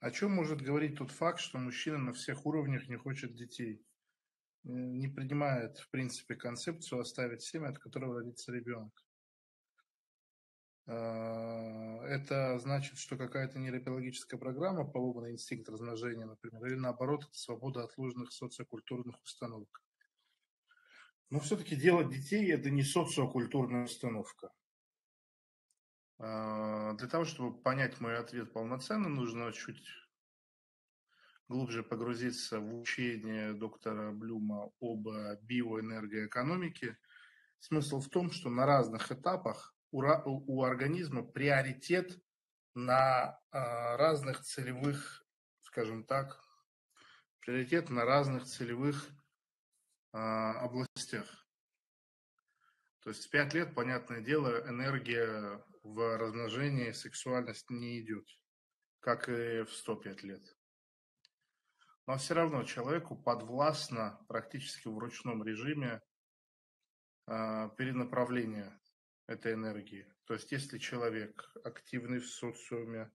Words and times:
О 0.00 0.10
чем 0.10 0.32
может 0.32 0.62
говорить 0.62 0.96
тот 0.96 1.10
факт, 1.10 1.40
что 1.40 1.58
мужчина 1.58 1.98
на 1.98 2.12
всех 2.14 2.46
уровнях 2.46 2.88
не 2.88 2.96
хочет 2.96 3.34
детей? 3.34 3.84
Не 4.64 5.08
принимает, 5.08 5.78
в 5.78 5.90
принципе, 5.90 6.36
концепцию 6.36 7.02
оставить 7.02 7.42
семя, 7.42 7.68
от 7.68 7.78
которого 7.78 8.20
родится 8.20 8.50
ребенок. 8.50 9.04
А, 10.86 12.02
это 12.06 12.58
значит, 12.58 12.96
что 12.96 13.18
какая-то 13.18 13.58
нейробиологическая 13.58 14.40
программа, 14.40 14.90
поломанный 14.90 15.32
инстинкт 15.32 15.68
размножения, 15.68 16.24
например, 16.24 16.64
или 16.64 16.76
наоборот, 16.76 17.24
это 17.24 17.38
свобода 17.38 17.84
от 17.84 17.96
ложных 17.98 18.32
социокультурных 18.32 19.22
установок. 19.22 19.82
Но 21.28 21.40
все-таки 21.40 21.76
делать 21.76 22.08
детей– 22.08 22.50
это 22.54 22.70
не 22.70 22.82
социокультурная 22.82 23.84
установка. 23.84 24.50
А, 26.22 26.92
для 26.94 27.08
того, 27.08 27.24
чтобы 27.24 27.58
понять 27.58 27.98
мой 28.00 28.18
ответ 28.18 28.52
полноценно, 28.52 29.08
нужно 29.08 29.52
чуть 29.52 29.88
глубже 31.48 31.82
погрузиться 31.82 32.60
в 32.60 32.78
учение 32.78 33.54
доктора 33.54 34.12
Блюма 34.12 34.70
об 34.80 35.08
биоэнергоэкономике. 35.42 36.98
Смысл 37.58 38.00
в 38.00 38.10
том, 38.10 38.30
что 38.30 38.50
на 38.50 38.66
разных 38.66 39.10
этапах 39.10 39.74
у, 39.90 40.62
организма 40.62 41.22
приоритет 41.22 42.22
на 42.74 43.40
а, 43.50 43.96
разных 43.96 44.42
целевых, 44.42 45.24
скажем 45.60 46.04
так, 46.04 46.44
приоритет 47.40 47.88
на 47.88 48.04
разных 48.04 48.44
целевых 48.44 49.08
а, 50.12 50.52
областях. 50.60 51.26
То 53.02 53.08
есть 53.08 53.24
в 53.24 53.30
5 53.30 53.54
лет, 53.54 53.74
понятное 53.74 54.20
дело, 54.20 54.68
энергия 54.68 55.64
в 55.82 56.18
размножении, 56.18 56.92
сексуальность 56.92 57.70
не 57.70 58.00
идет, 58.00 58.26
как 59.00 59.28
и 59.28 59.62
в 59.62 59.72
105 59.72 60.22
лет. 60.22 60.56
Но 62.06 62.16
все 62.16 62.34
равно 62.34 62.64
человеку 62.64 63.16
подвластно 63.16 64.18
практически 64.28 64.88
в 64.88 64.98
ручном 64.98 65.44
режиме 65.44 66.00
э, 67.26 67.70
перенаправление 67.76 68.80
этой 69.26 69.54
энергии. 69.54 70.12
То 70.24 70.34
есть 70.34 70.50
если 70.52 70.78
человек 70.78 71.50
активный 71.64 72.18
в 72.18 72.26
социуме, 72.26 73.10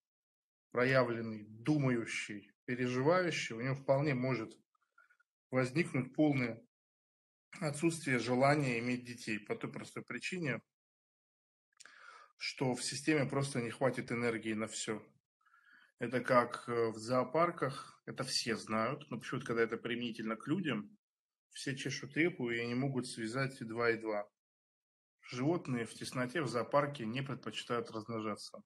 проявленный, 0.71 1.45
думающий, 1.47 2.53
переживающий, 2.65 3.55
у 3.55 3.61
него 3.61 3.75
вполне 3.75 4.13
может 4.13 4.53
возникнуть 5.51 6.13
полное 6.13 6.61
отсутствие 7.61 8.19
желания 8.19 8.79
иметь 8.79 9.05
детей 9.05 9.39
по 9.39 9.55
той 9.55 9.71
простой 9.71 10.03
причине, 10.03 10.61
что 12.37 12.75
в 12.75 12.83
системе 12.83 13.25
просто 13.25 13.61
не 13.61 13.69
хватит 13.69 14.11
энергии 14.11 14.53
на 14.53 14.67
все. 14.67 15.01
Это 15.99 16.19
как 16.19 16.67
э, 16.67 16.89
в 16.89 16.97
зоопарках, 16.97 18.01
это 18.05 18.23
все 18.23 18.55
знают, 18.55 19.09
но 19.09 19.17
почему-то, 19.17 19.45
когда 19.45 19.63
это 19.63 19.77
применительно 19.77 20.35
к 20.35 20.47
людям, 20.47 20.97
все 21.51 21.75
чешут 21.75 22.17
репу 22.17 22.49
и 22.49 22.65
не 22.65 22.75
могут 22.75 23.07
связать 23.07 23.57
два 23.65 23.91
и 23.91 23.97
два. 23.97 24.29
Животные 25.21 25.85
в 25.85 25.93
тесноте 25.93 26.41
в 26.41 26.47
зоопарке 26.47 27.05
не 27.05 27.21
предпочитают 27.21 27.89
размножаться. 27.91 28.61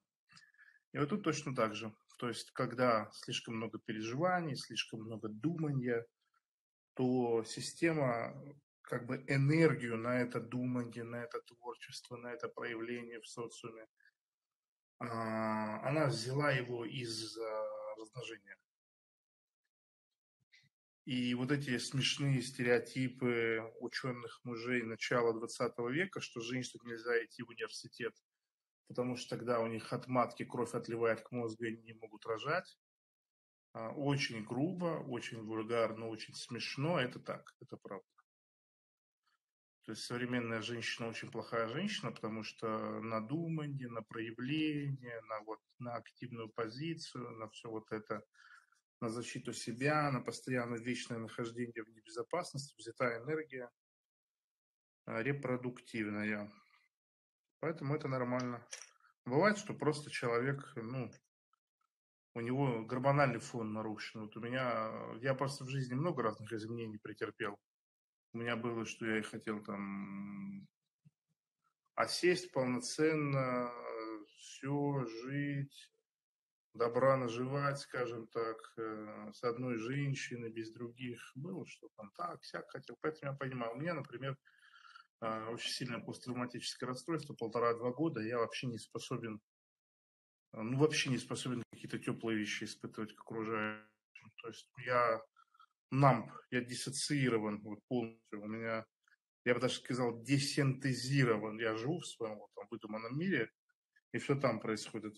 И 0.92 0.98
вот 0.98 1.08
тут 1.08 1.22
точно 1.22 1.54
так 1.54 1.74
же. 1.74 1.94
То 2.18 2.28
есть, 2.28 2.50
когда 2.50 3.08
слишком 3.12 3.56
много 3.56 3.78
переживаний, 3.78 4.56
слишком 4.56 5.00
много 5.00 5.28
думания, 5.28 6.04
то 6.94 7.44
система 7.44 8.34
как 8.90 9.06
бы 9.06 9.24
энергию 9.28 9.96
на 9.96 10.20
это 10.20 10.40
думание, 10.40 11.04
на 11.04 11.22
это 11.22 11.40
творчество, 11.42 12.16
на 12.16 12.32
это 12.32 12.48
проявление 12.48 13.20
в 13.20 13.26
социуме, 13.28 13.86
а, 14.98 15.88
она 15.88 16.06
взяла 16.06 16.50
его 16.50 16.84
из 16.84 17.38
размножения. 17.96 18.56
И 21.04 21.34
вот 21.34 21.52
эти 21.52 21.78
смешные 21.78 22.42
стереотипы 22.42 23.72
ученых 23.78 24.40
мужей 24.42 24.82
начала 24.82 25.32
20 25.34 25.78
века, 25.90 26.20
что 26.20 26.40
женщинам 26.40 26.88
нельзя 26.88 27.24
идти 27.24 27.44
в 27.44 27.48
университет, 27.48 28.14
потому 28.88 29.16
что 29.16 29.36
тогда 29.36 29.60
у 29.60 29.68
них 29.68 29.92
от 29.92 30.08
матки 30.08 30.44
кровь 30.44 30.74
отливает 30.74 31.20
к 31.20 31.30
мозгу, 31.30 31.62
и 31.62 31.68
они 31.68 31.82
не 31.82 31.92
могут 31.92 32.26
рожать. 32.26 32.76
А, 33.72 33.92
очень 33.92 34.44
грубо, 34.44 35.04
очень 35.06 35.42
вульгарно, 35.42 36.08
очень 36.08 36.34
смешно. 36.34 36.98
Это 36.98 37.20
так, 37.20 37.54
это 37.60 37.76
правда. 37.76 38.19
То 39.84 39.92
есть 39.92 40.04
современная 40.04 40.60
женщина 40.60 41.08
очень 41.08 41.30
плохая 41.30 41.68
женщина, 41.68 42.12
потому 42.12 42.42
что 42.42 43.00
на 43.00 43.20
думание, 43.20 43.88
на 43.88 44.02
проявление, 44.02 45.20
на, 45.22 45.40
вот, 45.40 45.60
на 45.78 45.96
активную 45.96 46.48
позицию, 46.50 47.30
на 47.38 47.48
все 47.48 47.70
вот 47.70 47.90
это, 47.90 48.22
на 49.00 49.08
защиту 49.08 49.52
себя, 49.52 50.10
на 50.10 50.20
постоянное 50.20 50.78
вечное 50.78 51.18
нахождение 51.18 51.82
в 51.82 51.88
небезопасности, 51.88 52.74
взята 52.76 53.16
энергия 53.18 53.70
а, 55.06 55.22
репродуктивная. 55.22 56.52
Поэтому 57.60 57.94
это 57.94 58.08
нормально. 58.08 58.66
Бывает, 59.24 59.58
что 59.58 59.74
просто 59.74 60.10
человек, 60.10 60.72
ну, 60.76 61.10
у 62.34 62.40
него 62.40 62.84
гормональный 62.84 63.40
фон 63.40 63.72
нарушен. 63.72 64.22
Вот 64.22 64.36
у 64.36 64.40
меня, 64.40 65.16
я 65.20 65.34
просто 65.34 65.64
в 65.64 65.68
жизни 65.68 65.94
много 65.94 66.22
разных 66.22 66.52
изменений 66.52 66.98
претерпел. 66.98 67.58
У 68.32 68.38
меня 68.38 68.56
было, 68.56 68.84
что 68.86 69.06
я 69.06 69.18
и 69.18 69.22
хотел 69.22 69.62
там 69.62 70.68
осесть 71.94 72.52
полноценно, 72.52 73.70
все, 74.38 75.04
жить, 75.06 75.90
добра 76.74 77.16
наживать, 77.16 77.78
скажем 77.78 78.26
так, 78.28 78.56
э, 78.76 79.30
с 79.32 79.42
одной 79.42 79.76
женщиной, 79.78 80.50
без 80.50 80.72
других. 80.72 81.20
Было, 81.34 81.66
что 81.66 81.88
там 81.96 82.10
так, 82.16 82.40
всяк 82.42 82.70
хотел. 82.70 82.96
Поэтому 83.00 83.32
я 83.32 83.38
понимаю. 83.38 83.72
У 83.72 83.80
меня, 83.80 83.94
например, 83.94 84.36
э, 85.20 85.46
очень 85.46 85.70
сильное 85.70 86.00
посттравматическое 86.00 86.88
расстройство, 86.88 87.34
полтора-два 87.34 87.90
года, 87.90 88.20
я 88.20 88.38
вообще 88.38 88.66
не 88.68 88.78
способен, 88.78 89.40
э, 90.52 90.60
ну, 90.60 90.78
вообще 90.78 91.10
не 91.10 91.18
способен 91.18 91.62
какие-то 91.72 91.98
теплые 91.98 92.38
вещи 92.38 92.64
испытывать 92.64 93.14
к 93.14 93.20
окружающим. 93.20 94.32
То 94.36 94.48
есть 94.48 94.70
я 94.86 95.20
намп, 95.90 96.30
я 96.50 96.60
диссоциирован 96.60 97.60
вот 97.62 97.80
полностью. 97.88 98.42
У 98.42 98.46
меня, 98.46 98.86
я 99.44 99.54
бы 99.54 99.60
даже 99.60 99.74
сказал, 99.74 100.22
десинтезирован. 100.22 101.58
Я 101.58 101.76
живу 101.76 102.00
в 102.00 102.06
своем 102.06 102.38
вот, 102.38 102.50
там, 102.54 102.66
выдуманном 102.70 103.18
мире, 103.18 103.50
и 104.12 104.18
все 104.18 104.34
там 104.34 104.60
происходит. 104.60 105.14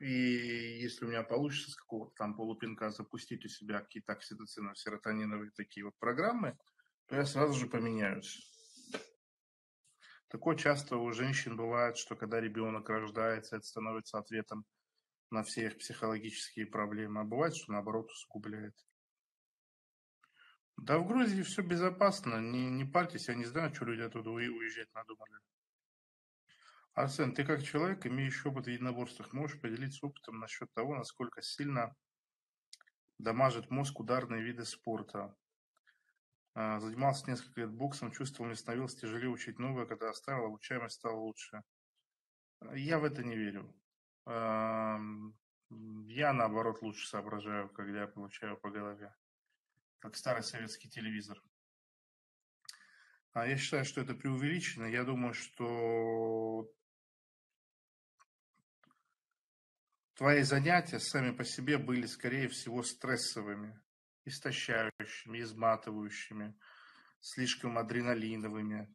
И 0.00 0.80
если 0.80 1.04
у 1.04 1.08
меня 1.08 1.22
получится 1.22 1.72
с 1.72 1.76
какого-то 1.76 2.14
там 2.16 2.34
полупинка 2.34 2.90
запустить 2.90 3.44
у 3.44 3.48
себя 3.48 3.80
какие-то 3.80 4.14
окситоцино-серотониновые 4.14 5.50
такие 5.54 5.84
вот 5.84 5.98
программы, 5.98 6.56
то 7.06 7.16
я 7.16 7.26
сразу 7.26 7.58
же 7.58 7.66
поменяюсь. 7.66 8.46
Такое 10.28 10.56
часто 10.56 10.96
у 10.96 11.12
женщин 11.12 11.56
бывает, 11.56 11.98
что 11.98 12.16
когда 12.16 12.40
ребенок 12.40 12.88
рождается, 12.88 13.56
это 13.56 13.66
становится 13.66 14.18
ответом 14.18 14.64
на 15.30 15.42
все 15.42 15.66
их 15.66 15.78
психологические 15.78 16.66
проблемы, 16.66 17.20
а 17.20 17.24
бывает, 17.24 17.54
что 17.54 17.72
наоборот 17.72 18.10
усугубляет. 18.10 18.74
Да 20.76 20.98
в 20.98 21.06
Грузии 21.06 21.42
все 21.42 21.62
безопасно, 21.62 22.40
не, 22.40 22.70
не 22.70 22.84
парьтесь, 22.84 23.28
я 23.28 23.34
не 23.34 23.44
знаю, 23.44 23.74
что 23.74 23.84
люди 23.84 24.00
оттуда 24.00 24.30
уезжать 24.30 24.92
надумали. 24.94 25.34
Арсен, 26.94 27.34
ты 27.34 27.44
как 27.44 27.62
человек, 27.62 28.06
имеющий 28.06 28.48
опыт 28.48 28.66
в 28.66 28.70
единоборствах, 28.70 29.32
можешь 29.32 29.60
поделиться 29.60 30.06
опытом 30.06 30.40
насчет 30.40 30.72
того, 30.72 30.96
насколько 30.96 31.42
сильно 31.42 31.94
дамажит 33.18 33.70
мозг 33.70 34.00
ударные 34.00 34.42
виды 34.42 34.64
спорта? 34.64 35.36
А, 36.54 36.80
занимался 36.80 37.30
несколько 37.30 37.60
лет 37.60 37.70
боксом, 37.70 38.10
чувствовал, 38.10 38.48
мне 38.48 38.56
становилось 38.56 38.96
тяжелее 38.96 39.30
учить 39.30 39.58
новое, 39.58 39.86
когда 39.86 40.10
оставил, 40.10 40.46
обучаемость 40.46 40.96
стала 40.96 41.16
лучше. 41.16 41.62
Я 42.74 42.98
в 42.98 43.04
это 43.04 43.22
не 43.22 43.36
верю. 43.36 43.72
Я, 44.30 46.32
наоборот, 46.32 46.82
лучше 46.82 47.08
соображаю, 47.08 47.68
когда 47.68 48.02
я 48.02 48.06
получаю 48.06 48.56
по 48.56 48.70
голове, 48.70 49.12
как 49.98 50.16
старый 50.16 50.44
советский 50.44 50.88
телевизор. 50.88 51.42
А 53.32 53.46
я 53.46 53.56
считаю, 53.56 53.84
что 53.84 54.00
это 54.00 54.14
преувеличено. 54.14 54.86
Я 54.86 55.04
думаю, 55.04 55.34
что 55.34 56.70
твои 60.14 60.42
занятия 60.42 61.00
сами 61.00 61.30
по 61.30 61.44
себе 61.44 61.78
были, 61.78 62.06
скорее 62.06 62.48
всего, 62.48 62.82
стрессовыми, 62.82 63.80
истощающими, 64.24 65.40
изматывающими, 65.40 66.58
слишком 67.20 67.78
адреналиновыми. 67.78 68.92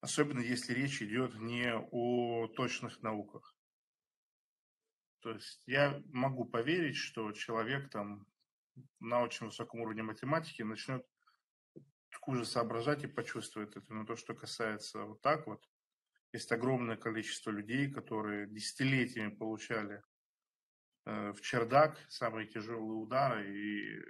Особенно 0.00 0.40
если 0.40 0.72
речь 0.72 1.02
идет 1.02 1.34
не 1.34 1.74
о 1.74 2.46
точных 2.48 3.02
науках. 3.02 3.54
То 5.20 5.32
есть 5.32 5.62
я 5.66 6.02
могу 6.06 6.46
поверить, 6.46 6.96
что 6.96 7.32
человек 7.32 7.90
там 7.90 8.26
на 8.98 9.20
очень 9.20 9.46
высоком 9.46 9.80
уровне 9.80 10.02
математики 10.02 10.62
начнет 10.62 11.06
хуже 12.20 12.44
соображать 12.44 13.04
и 13.04 13.08
почувствует 13.08 13.76
это. 13.76 13.92
Но 13.92 14.04
то, 14.06 14.16
что 14.16 14.34
касается 14.34 15.04
вот 15.04 15.20
так 15.20 15.46
вот, 15.46 15.62
Есть 16.32 16.52
огромное 16.52 16.96
количество 16.96 17.50
людей, 17.50 17.90
которые 17.90 18.46
десятилетиями 18.48 19.34
получали 19.34 20.00
э, 21.06 21.32
в 21.32 21.40
чердак 21.40 21.98
самые 22.08 22.46
тяжелые 22.46 22.98
удары 22.98 23.52
и 23.52 24.00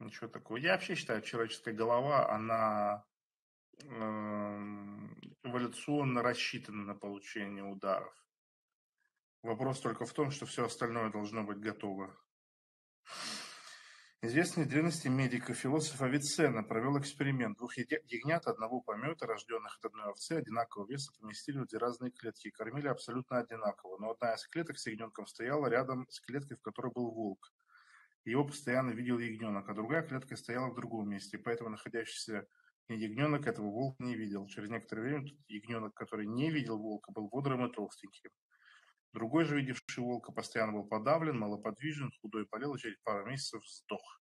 ничего 0.00 0.28
такого. 0.28 0.56
Я 0.56 0.72
вообще 0.72 0.96
считаю, 0.96 1.22
человеческая 1.22 1.72
голова, 1.72 2.30
она 2.32 3.04
эволюционно 5.42 6.22
рассчитана 6.22 6.84
на 6.84 6.94
получение 6.94 7.64
ударов. 7.64 8.14
Вопрос 9.42 9.80
только 9.80 10.04
в 10.04 10.12
том, 10.12 10.30
что 10.30 10.46
все 10.46 10.66
остальное 10.66 11.10
должно 11.10 11.44
быть 11.44 11.58
готово. 11.58 12.14
Известный 14.22 14.66
древности 14.66 15.08
медик 15.08 15.48
и 15.48 15.54
философ 15.54 16.02
Авиценна 16.02 16.62
провел 16.62 16.98
эксперимент. 16.98 17.56
Двух 17.56 17.78
ягнят 17.78 18.46
одного 18.46 18.82
помета, 18.82 19.26
рожденных 19.26 19.78
от 19.78 19.86
одной 19.86 20.10
овцы, 20.10 20.32
одинакового 20.32 20.86
веса, 20.86 21.10
поместили 21.18 21.58
в 21.58 21.66
две 21.66 21.78
разные 21.78 22.10
клетки 22.10 22.48
и 22.48 22.50
кормили 22.50 22.88
абсолютно 22.88 23.38
одинаково. 23.38 23.96
Но 23.98 24.10
одна 24.10 24.34
из 24.34 24.46
клеток 24.46 24.78
с 24.78 24.86
ягненком 24.86 25.26
стояла 25.26 25.68
рядом 25.68 26.06
с 26.10 26.20
клеткой, 26.20 26.58
в 26.58 26.60
которой 26.60 26.92
был 26.92 27.10
волк. 27.10 27.50
Его 28.26 28.44
постоянно 28.44 28.90
видел 28.90 29.18
ягненок, 29.18 29.66
а 29.66 29.74
другая 29.74 30.02
клетка 30.02 30.36
стояла 30.36 30.68
в 30.68 30.74
другом 30.74 31.08
месте, 31.08 31.38
поэтому 31.38 31.70
находящийся 31.70 32.46
ягненок 32.94 33.46
этого 33.46 33.66
волк 33.66 33.98
не 33.98 34.14
видел. 34.14 34.46
Через 34.46 34.70
некоторое 34.70 35.02
время 35.02 35.28
тот 35.28 35.38
ягненок, 35.48 35.94
который 35.94 36.26
не 36.26 36.50
видел 36.50 36.78
волка, 36.78 37.12
был 37.12 37.28
бодрым 37.28 37.66
и 37.66 37.72
толстеньким. 37.72 38.30
Другой 39.12 39.44
же, 39.44 39.56
видевший 39.56 40.04
волка, 40.04 40.32
постоянно 40.32 40.72
был 40.72 40.84
подавлен, 40.84 41.38
малоподвижен, 41.38 42.12
худой 42.20 42.46
болел 42.50 42.74
и 42.74 42.78
через 42.78 42.98
пару 43.02 43.28
месяцев 43.28 43.66
сдох. 43.66 44.20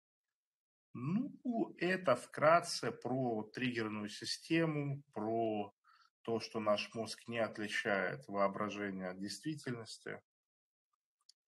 Ну, 0.94 1.76
это 1.78 2.16
вкратце 2.16 2.92
про 2.92 3.44
триггерную 3.54 4.10
систему, 4.10 5.04
про 5.12 5.74
то, 6.22 6.40
что 6.40 6.60
наш 6.60 6.94
мозг 6.94 7.28
не 7.28 7.40
отличает 7.40 8.26
воображение 8.28 9.10
от 9.10 9.20
действительности. 9.20 10.22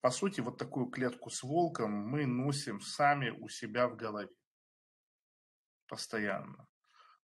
По 0.02 0.12
сути, 0.12 0.42
вот 0.42 0.58
такую 0.58 0.88
клетку 0.88 1.30
с 1.30 1.44
волком 1.44 1.92
мы 1.92 2.26
носим 2.26 2.82
сами 2.82 3.30
у 3.30 3.50
себя 3.50 3.88
в 3.88 3.96
голове. 3.96 4.30
Постоянно. 5.88 6.68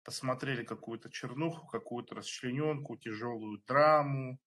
Посмотрели 0.04 0.64
какую-то 0.64 1.10
чернуху, 1.10 1.66
какую-то 1.66 2.16
расчлененку, 2.16 2.96
тяжелую 2.96 3.62
драму, 3.66 4.40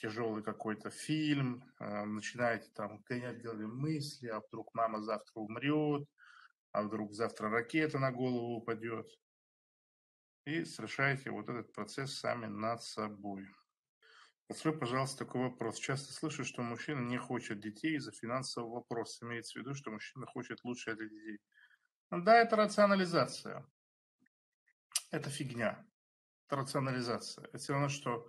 тяжелый 0.00 0.42
какой-то 0.42 0.90
фильм, 0.90 1.62
э, 1.78 2.04
начинаете 2.04 2.70
там 2.74 3.00
гонять 3.02 3.42
голове 3.42 3.66
мысли, 3.66 4.28
а 4.28 4.40
вдруг 4.40 4.74
мама 4.74 5.00
завтра 5.02 5.40
умрет, 5.40 6.08
а 6.72 6.82
вдруг 6.82 7.12
завтра 7.14 7.50
ракета 7.50 7.98
на 7.98 8.10
голову 8.10 8.56
упадет. 8.56 9.06
И 10.46 10.64
совершаете 10.64 11.30
вот 11.30 11.48
этот 11.48 11.72
процесс 11.72 12.14
сами 12.14 12.46
над 12.46 12.82
собой. 12.82 13.46
Построй, 14.48 14.76
пожалуйста, 14.76 15.24
такой 15.24 15.42
вопрос. 15.42 15.78
Часто 15.78 16.12
слышу, 16.12 16.44
что 16.44 16.62
мужчина 16.62 17.00
не 17.00 17.18
хочет 17.18 17.60
детей 17.60 17.96
из-за 17.96 18.10
финансового 18.10 18.76
вопроса. 18.76 19.24
Имеется 19.24 19.58
в 19.58 19.62
виду, 19.62 19.74
что 19.74 19.92
мужчина 19.92 20.26
хочет 20.26 20.64
лучшее 20.64 20.96
для 20.96 21.08
детей. 21.08 21.38
Ну 22.10 22.24
да, 22.24 22.40
это 22.40 22.56
рационализация. 22.56 23.64
Это 25.10 25.28
фигня. 25.30 25.84
Это 26.46 26.56
рационализация. 26.56 27.44
Это 27.46 27.58
все 27.58 27.72
равно, 27.72 27.88
что 27.88 28.28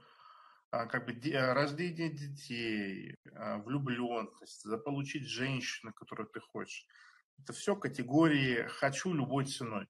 а, 0.72 0.86
как 0.86 1.06
бы 1.06 1.14
а, 1.34 1.54
рождение 1.54 2.10
детей, 2.10 3.16
а, 3.34 3.58
влюбленность, 3.60 4.64
заполучить 4.64 5.28
женщину, 5.28 5.94
которую 5.94 6.28
ты 6.30 6.40
хочешь. 6.40 6.86
Это 7.40 7.54
все 7.54 7.76
категории 7.76 8.64
«хочу 8.68 9.14
любой 9.14 9.46
ценой». 9.46 9.88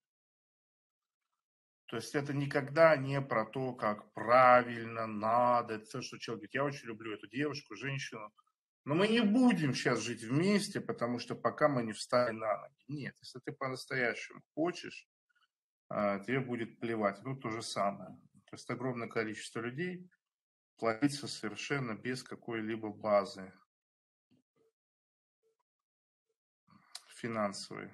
То 1.86 1.98
есть 1.98 2.16
это 2.16 2.34
никогда 2.34 2.96
не 2.96 3.22
про 3.22 3.46
то, 3.46 3.74
как 3.74 4.14
правильно, 4.14 5.08
надо. 5.08 5.74
Это 5.76 5.86
то, 5.92 6.02
что 6.02 6.18
человек 6.18 6.40
говорит, 6.40 6.54
я 6.54 6.64
очень 6.64 6.88
люблю 6.88 7.14
эту 7.14 7.28
девушку, 7.28 7.76
женщину, 7.76 8.34
но 8.86 8.96
мы 8.96 9.08
не 9.10 9.22
будем 9.22 9.74
сейчас 9.74 10.00
жить 10.00 10.24
вместе, 10.24 10.80
потому 10.80 11.20
что 11.20 11.36
пока 11.36 11.68
мы 11.68 11.84
не 11.84 11.92
встали 11.92 12.32
на 12.32 12.62
ноги. 12.62 12.84
Нет, 12.88 13.16
если 13.22 13.40
ты 13.40 13.52
по-настоящему 13.52 14.42
хочешь, 14.56 15.08
тебе 16.26 16.40
будет 16.40 16.80
плевать. 16.80 17.22
Тут 17.24 17.42
то 17.42 17.50
же 17.50 17.62
самое. 17.62 18.12
То 18.46 18.54
есть 18.54 18.70
огромное 18.70 19.08
количество 19.08 19.60
людей– 19.60 20.10
плодится 20.82 21.28
совершенно 21.28 21.94
без 21.94 22.24
какой-либо 22.24 22.90
базы 22.90 23.54
финансовой. 27.06 27.92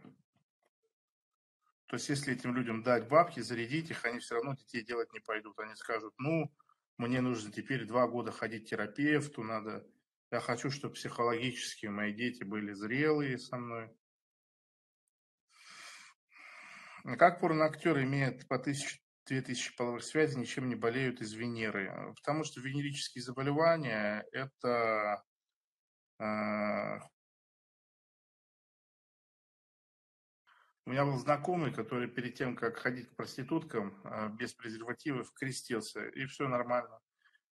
То 1.87 1.97
есть, 1.97 2.07
если 2.07 2.33
этим 2.33 2.55
людям 2.55 2.83
дать 2.83 3.09
бабки, 3.09 3.41
зарядить 3.41 3.91
их, 3.91 4.05
они 4.05 4.19
все 4.19 4.35
равно 4.35 4.55
детей 4.55 4.85
делать 4.85 5.11
не 5.11 5.19
пойдут. 5.19 5.59
Они 5.59 5.75
скажут, 5.75 6.13
ну, 6.17 6.49
мне 6.97 7.19
нужно 7.19 7.51
теперь 7.51 7.85
два 7.85 8.07
года 8.07 8.31
ходить 8.31 8.67
к 8.67 8.69
терапевту, 8.69 9.43
надо... 9.43 9.85
Я 10.31 10.39
хочу, 10.39 10.71
чтобы 10.71 10.93
психологически 10.93 11.87
мои 11.87 12.13
дети 12.13 12.43
были 12.43 12.71
зрелые 12.71 13.37
со 13.37 13.57
мной. 13.57 13.93
Как 17.15 17.39
порноактер 17.39 18.03
имеет 18.03 18.47
по 18.49 18.59
тысяче 18.59 18.99
2000 19.27 19.77
половых 19.77 20.03
связей 20.03 20.39
ничем 20.39 20.67
не 20.67 20.75
болеют 20.75 21.21
из 21.21 21.33
Венеры. 21.33 22.13
Потому 22.17 22.43
что 22.43 22.59
венерические 22.59 23.23
заболевания– 23.23 24.25
это 24.31 25.23
э, 26.19 26.99
У 30.87 30.89
меня 30.89 31.03
был 31.03 31.17
знакомый, 31.17 31.73
который 31.73 32.07
перед 32.07 32.35
тем, 32.35 32.55
как 32.55 32.77
ходить 32.77 33.09
к 33.09 33.15
проституткам 33.17 33.99
э, 34.05 34.29
без 34.29 34.53
презервативов, 34.53 35.33
крестился, 35.33 36.07
и 36.07 36.25
все 36.27 36.47
нормально. 36.47 37.01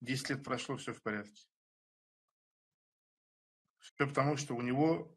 Десять 0.01 0.31
лет 0.31 0.43
прошло, 0.43 0.77
все 0.77 0.93
в 0.93 1.03
порядке. 1.03 1.47
Все 3.77 4.07
потому, 4.07 4.35
что 4.35 4.55
у 4.55 4.61
него 4.61 5.15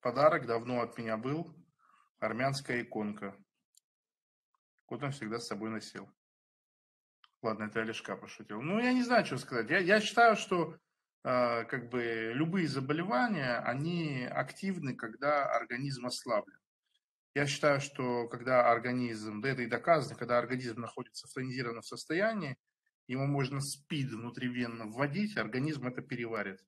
подарок 0.00 0.46
давно 0.46 0.80
от 0.80 0.98
меня 0.98 1.16
был, 1.16 1.54
армянская 2.18 2.82
иконка. 2.82 3.36
Вот 4.88 5.02
он 5.02 5.12
всегда 5.12 5.38
с 5.38 5.46
собой 5.46 5.70
носил. 5.70 6.08
Ладно, 7.42 7.64
это 7.64 7.82
Олежка 7.82 8.16
пошутил. 8.16 8.60
Ну, 8.60 8.80
я 8.80 8.92
не 8.92 9.02
знаю, 9.02 9.24
что 9.24 9.38
сказать. 9.38 9.70
Я, 9.70 9.78
я 9.78 10.00
считаю, 10.00 10.34
что 10.34 10.76
э, 11.24 11.64
как 11.64 11.88
бы 11.88 12.32
любые 12.34 12.66
заболевания, 12.66 13.58
они 13.58 14.24
активны, 14.24 14.96
когда 14.96 15.44
организм 15.44 16.06
ослаблен. 16.06 16.58
Я 17.34 17.46
считаю, 17.46 17.80
что 17.80 18.26
когда 18.28 18.70
организм, 18.72 19.40
да 19.40 19.50
это 19.50 19.62
и 19.62 19.66
доказано, 19.66 20.18
когда 20.18 20.38
организм 20.38 20.80
находится 20.80 21.28
в 21.28 21.32
тонизированном 21.32 21.82
состоянии, 21.82 22.56
ему 23.06 23.26
можно 23.26 23.60
спид 23.60 24.10
внутривенно 24.10 24.86
вводить, 24.86 25.36
организм 25.36 25.86
это 25.86 26.02
переварит. 26.02 26.60